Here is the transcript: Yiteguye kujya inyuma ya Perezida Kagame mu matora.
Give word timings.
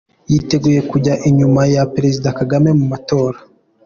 Yiteguye 0.31 0.79
kujya 0.91 1.13
inyuma 1.29 1.61
ya 1.75 1.83
Perezida 1.93 2.27
Kagame 2.39 2.69
mu 2.79 2.85
matora. 2.91 3.37